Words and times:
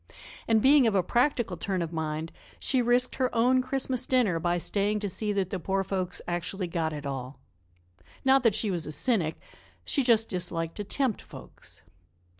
And, 0.47 0.63
being 0.63 0.87
of 0.87 0.95
a 0.95 1.03
practical 1.03 1.57
turn 1.57 1.83
of 1.83 1.93
mind, 1.93 2.31
she 2.59 2.81
risked 2.81 3.17
her 3.17 3.29
own 3.35 3.61
Christmas 3.61 4.07
dinner 4.07 4.39
by 4.39 4.57
staying 4.57 4.99
to 5.01 5.07
see 5.09 5.31
that 5.33 5.51
the 5.51 5.59
poor 5.59 5.83
folks 5.83 6.23
actually 6.27 6.65
got 6.65 6.91
it 6.91 7.05
all. 7.05 7.37
Not 8.25 8.41
that 8.41 8.55
she 8.55 8.71
was 8.71 8.87
a 8.87 8.91
cynic; 8.91 9.39
she 9.85 10.01
just 10.01 10.27
disliked 10.27 10.77
to 10.77 10.83
tempt 10.83 11.21
folks. 11.21 11.83